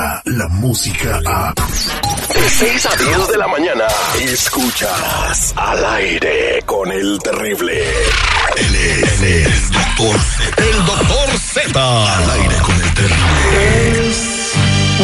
[0.00, 1.54] llega la música a...
[1.54, 3.84] De 6 a 10 de la mañana,
[4.20, 7.82] escuchas al aire con el terrible.
[8.56, 10.64] Él es, el doctor Z.
[10.64, 12.16] El doctor Z.
[12.16, 14.30] Al aire con el terrible.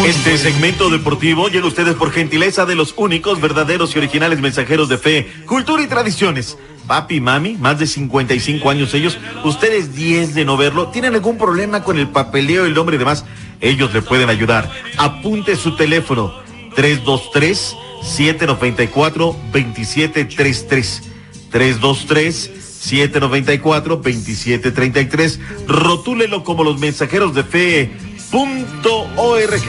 [0.04, 4.88] Este segmento deportivo llega a ustedes por gentileza de los únicos, verdaderos y originales mensajeros
[4.88, 6.58] de fe, cultura y tradiciones.
[6.86, 11.82] Papi, mami, más de 55 años ellos, ustedes 10 de no verlo, ¿tienen algún problema
[11.82, 13.24] con el papeleo, el nombre y demás?
[13.60, 14.70] Ellos le pueden ayudar.
[14.96, 16.34] Apunte su teléfono
[16.74, 21.02] 323 794 2733.
[21.50, 22.56] 323
[22.86, 25.38] 794-2733.
[25.66, 27.90] Rotúlelo como los mensajeros de fe.
[28.30, 29.52] Punto org.
[29.52, 29.60] Es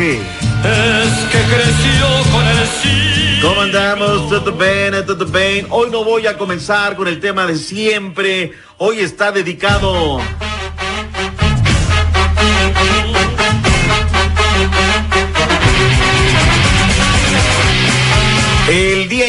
[1.31, 3.39] que creció con el sí.
[3.41, 4.29] ¿Cómo andamos?
[4.29, 4.93] ¿Todo bien?
[5.05, 5.65] ¿Todo bien?
[5.69, 8.51] Hoy no voy a comenzar con el tema de siempre.
[8.77, 10.19] Hoy está dedicado.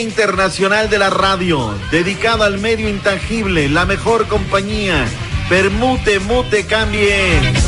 [0.08, 5.06] Internacional de la Radio, dedicado al medio intangible, la mejor compañía.
[5.50, 7.67] Permute, mute, cambie.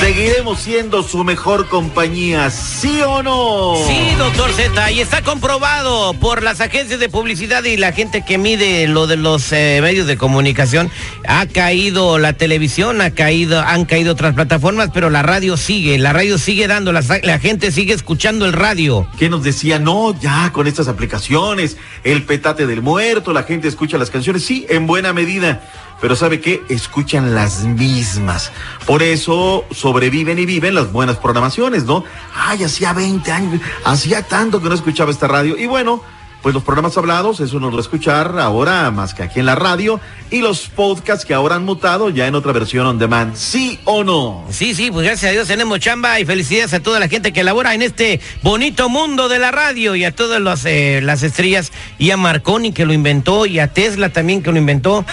[0.00, 3.74] Seguiremos siendo su mejor compañía, ¿sí o no?
[3.86, 8.36] Sí, doctor Z, y está comprobado por las agencias de publicidad y la gente que
[8.36, 10.90] mide lo de los eh, medios de comunicación.
[11.26, 16.12] Ha caído la televisión, ha caído, han caído otras plataformas, pero la radio sigue, la
[16.12, 19.08] radio sigue dando, la, la gente sigue escuchando el radio.
[19.18, 19.78] ¿Qué nos decía?
[19.78, 24.66] No, ya con estas aplicaciones, el petate del muerto, la gente escucha las canciones, sí,
[24.68, 25.62] en buena medida
[26.00, 26.62] pero ¿sabe qué?
[26.68, 28.52] Escuchan las mismas.
[28.86, 32.04] Por eso sobreviven y viven las buenas programaciones, ¿no?
[32.34, 35.56] Ay, hacía 20 años, hacía tanto que no escuchaba esta radio.
[35.56, 36.02] Y bueno,
[36.46, 39.98] pues los programas hablados, eso nos lo escuchar ahora más que aquí en la radio,
[40.30, 44.04] y los podcasts que ahora han mutado ya en otra versión on demand, ¿sí o
[44.04, 44.44] no?
[44.50, 47.42] Sí, sí, pues gracias a Dios tenemos chamba y felicidades a toda la gente que
[47.42, 51.72] labora en este bonito mundo de la radio y a todas las, eh, las estrellas,
[51.98, 55.04] y a Marconi que lo inventó, y a Tesla también que lo inventó.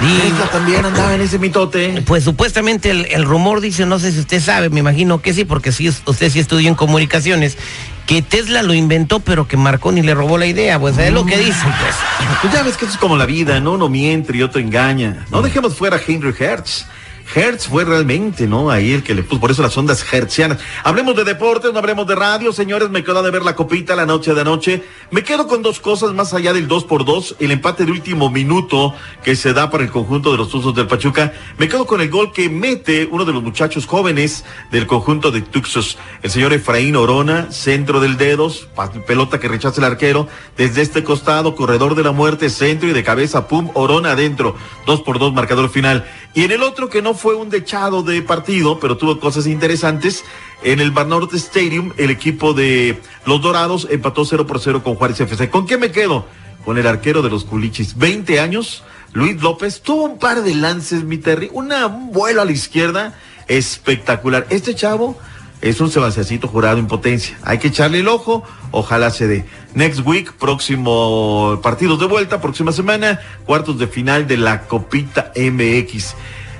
[0.00, 2.02] Y Tesla también andaba en ese mitote.
[2.06, 5.44] Pues supuestamente el, el rumor dice, no sé si usted sabe, me imagino que sí,
[5.44, 7.58] porque sí, usted sí estudió en comunicaciones,
[8.10, 11.36] que Tesla lo inventó, pero que Marconi le robó la idea, pues es lo que
[11.36, 11.94] dicen, pues.
[12.42, 13.72] Pues ya ves que eso es como la vida, ¿no?
[13.72, 15.26] Uno miente y otro engaña.
[15.30, 16.86] No dejemos fuera a Henry Hertz.
[17.34, 18.70] Hertz fue realmente, ¿no?
[18.70, 20.58] Ahí el que le puso, por eso las ondas hertzianas.
[20.82, 24.06] Hablemos de deportes, no hablemos de radio, señores, me quedo de ver la copita la
[24.06, 24.82] noche de anoche.
[25.10, 28.30] Me quedo con dos cosas más allá del 2 por 2 el empate de último
[28.30, 31.32] minuto que se da para el conjunto de los Tuzos del Pachuca.
[31.58, 35.40] Me quedo con el gol que mete uno de los muchachos jóvenes del conjunto de
[35.40, 38.68] Tuxos, el señor Efraín Orona, centro del dedos,
[39.06, 43.04] pelota que rechaza el arquero, desde este costado, corredor de la muerte, centro y de
[43.04, 46.06] cabeza, pum, Orona adentro, 2 por 2 marcador final.
[46.34, 50.24] Y en el otro que no fue un dechado de partido, pero tuvo cosas interesantes.
[50.62, 55.20] En el Banorte Stadium, el equipo de los Dorados empató 0 por 0 con Juárez
[55.20, 55.50] FC.
[55.50, 56.24] ¿Con qué me quedo?
[56.64, 61.04] Con el arquero de los Culichis, 20 años, Luis López, tuvo un par de lances,
[61.04, 63.14] mi Terry, una, un vuelo a la izquierda
[63.48, 64.46] espectacular.
[64.48, 65.18] Este chavo
[65.60, 67.38] es un Sebastiancito jurado en potencia.
[67.42, 69.44] Hay que echarle el ojo, ojalá se dé.
[69.74, 76.14] Next week, próximo partidos de vuelta, próxima semana, cuartos de final de la Copita MX.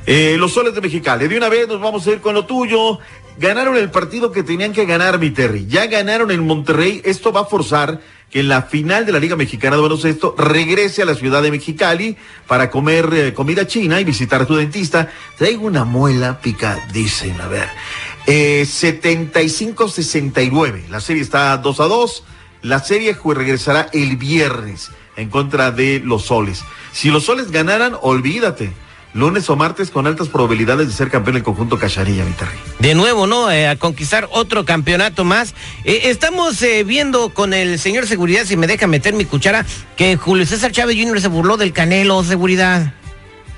[0.06, 2.98] Eh, los soles de Mexicali, de una vez nos vamos a ir con lo tuyo.
[3.38, 5.66] Ganaron el partido que tenían que ganar, mi Terry.
[5.66, 7.02] Ya ganaron en Monterrey.
[7.04, 8.00] Esto va a forzar
[8.30, 11.50] que en la final de la Liga Mexicana de Baloncesto regrese a la ciudad de
[11.50, 12.16] Mexicali
[12.46, 15.10] para comer eh, comida china y visitar a su dentista.
[15.36, 17.68] Traigo una muela picadísima, a ver.
[18.26, 20.88] Eh, 75-69.
[20.88, 22.24] La serie está 2 a 2.
[22.62, 26.62] La serie regresará el viernes en contra de los soles.
[26.92, 28.72] Si los soles ganaran, olvídate.
[29.12, 32.56] Lunes o martes con altas probabilidades de ser campeón del conjunto Cacharilla, mi Terry.
[32.78, 33.50] De nuevo, ¿no?
[33.50, 35.54] Eh, a conquistar otro campeonato más.
[35.84, 39.66] Eh, estamos eh, viendo con el señor Seguridad, si me deja meter mi cuchara,
[39.96, 41.20] que Julio César Chávez Jr.
[41.20, 42.94] se burló del Canelo Seguridad.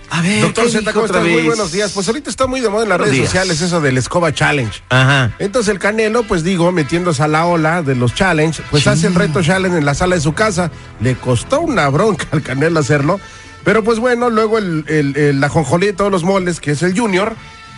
[0.08, 1.22] A ver, Doctor ¿qué Z, ¿cómo estás?
[1.22, 1.92] Muy buenos días.
[1.92, 3.30] Pues ahorita está muy de moda en las Buenos redes días.
[3.30, 4.82] sociales eso del Escoba Challenge.
[4.90, 5.32] Ajá.
[5.38, 9.14] Entonces el Canelo, pues digo, metiéndose a la ola de los challenge, pues hace el
[9.14, 10.70] reto challenge en la sala de su casa.
[11.00, 13.20] Le costó una bronca al Canelo hacerlo.
[13.64, 16.82] Pero pues bueno, luego el, el, el- la jonjolí de todos los moles, que es
[16.82, 17.34] el Junior,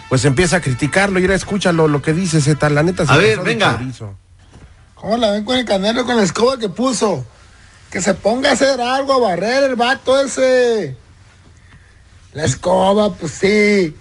[0.08, 1.18] pues empieza a criticarlo.
[1.18, 3.04] Y ahora escúchalo lo que dice Z, la neta.
[3.06, 3.80] se A ver, venga.
[4.94, 7.26] ¿Cómo la ven con el canelo con la escoba que puso?
[7.90, 10.96] Que se ponga a hacer algo, a barrer el vato ese.
[12.32, 13.94] La escoba, pues sí.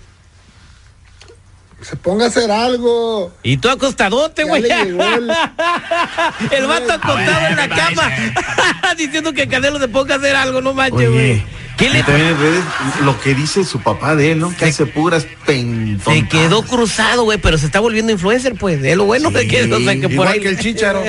[1.78, 3.34] Que se ponga a hacer algo.
[3.44, 4.64] Y tú acostadote, güey.
[4.64, 4.98] el-
[6.52, 8.10] El vato acostado en la cama.
[8.98, 11.44] Diciendo que Canelo se ponga a hacer algo, no manches, güey.
[11.78, 12.64] ¿Qué Y le también en redes
[13.04, 14.56] lo que dice su papá de él, ¿no?
[14.56, 16.20] Que hace puras pentontadas.
[16.20, 18.84] Se quedó cruzado, güey, pero se está volviendo influencer, pues.
[18.84, 20.40] Es lo bueno de que, o sea, que por Igual ahí.
[20.40, 21.04] que el Chicharo.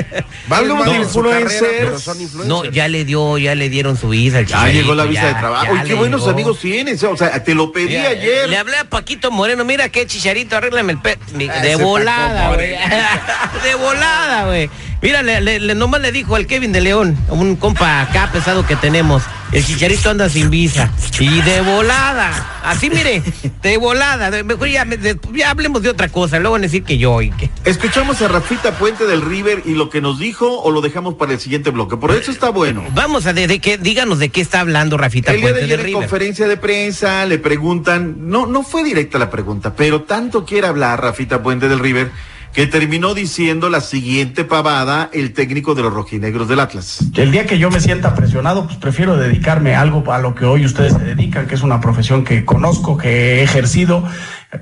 [0.49, 2.11] Hablemos No, de influencers.
[2.46, 5.22] No, ya le dio, ya le dieron su visa al Ya Chicharito, llegó la visa
[5.22, 5.66] ya, de trabajo.
[5.66, 6.32] ya Uy, qué buenos llegó.
[6.32, 7.02] amigos tienes.
[7.05, 8.49] O sea, te lo pedí Ya, ayer.
[8.49, 11.19] Le hablé a Paquito Moreno, mira qué chicharito, arréglame el pe...
[11.50, 12.70] Ah, De volada, Paco güey.
[13.64, 14.70] De volada, güey.
[15.05, 19.23] Mira, le, nomás le dijo al Kevin de León, un compa acá pesado que tenemos.
[19.53, 20.91] El chicharito anda sin visa.
[21.21, 22.33] Y de volada.
[22.65, 23.23] Así, mire,
[23.62, 24.43] de volada.
[24.43, 24.87] Mejor ya,
[25.35, 26.39] ya hablemos de otra cosa.
[26.39, 27.51] Luego van a decir que yo y que.
[27.67, 31.35] Escuchamos a Rafita Puente del River y lo que nos dijo o lo dejamos para
[31.35, 31.99] el siguiente bloque.
[31.99, 32.83] Por eso está bueno.
[32.95, 35.65] Vamos a de, de qué, díganos de qué está hablando Rafita El día Puente de
[35.67, 36.00] ayer en River.
[36.00, 41.03] conferencia de prensa le preguntan, no, no fue directa la pregunta, pero tanto quiere hablar
[41.03, 42.11] Rafita Puente del River
[42.55, 47.05] que terminó diciendo la siguiente pavada el técnico de los rojinegros del Atlas.
[47.17, 50.45] El día que yo me sienta presionado, pues prefiero dedicarme a algo a lo que
[50.45, 54.05] hoy ustedes se dedican, que es una profesión que conozco, que he ejercido,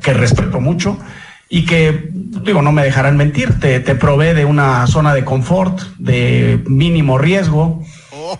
[0.03, 0.99] que respeto mucho
[1.51, 5.79] y que, digo, no me dejarán mentir, te, te provee de una zona de confort,
[5.99, 7.85] de mínimo riesgo,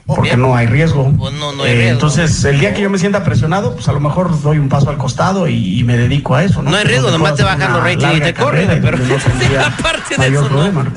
[0.07, 1.13] porque no hay riesgo.
[1.19, 1.93] Pues no, no hay Eh, riesgo.
[1.93, 4.91] Entonces, el día que yo me sienta presionado, pues a lo mejor doy un paso
[4.91, 6.63] al costado y, y me dedico a eso.
[6.63, 9.15] No hay riesgo, nomás te bajan los una ratings y te corren, pero no
[9.67, 10.49] aparte de eso, no.
[10.49, 10.93] problema.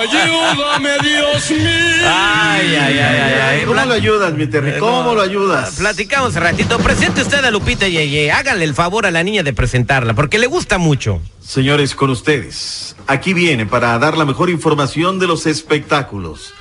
[0.00, 2.06] Ayúdame, Dios mío.
[2.06, 3.64] Ay, ay, ay, ay, ay.
[3.66, 4.78] ¿Cómo lo ayudas, mi Terry?
[4.78, 5.76] ¿Cómo lo ayudas?
[5.76, 6.78] Platicamos un ratito.
[6.78, 8.30] Presente usted a Lupita Yeye.
[8.32, 11.20] Háganle el favor a la niña de presentarla, porque le gusta mucho.
[11.40, 16.52] Señores, con ustedes, aquí viene para dar la mejor información de los espectáculos.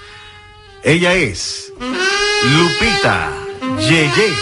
[0.83, 3.31] Ella es Lupita
[3.79, 4.33] Yeye.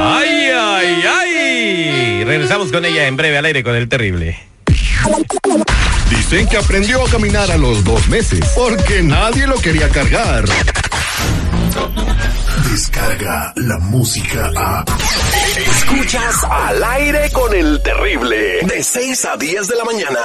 [0.00, 2.24] Ay, ay, ay.
[2.24, 4.38] Regresamos con ella en breve al aire con el terrible.
[6.10, 10.44] Dicen que aprendió a caminar a los dos meses porque nadie lo quería cargar.
[12.70, 14.84] Descarga la música a.
[15.56, 18.60] Escuchas al aire con el terrible.
[18.62, 20.20] De 6 a 10 de la mañana.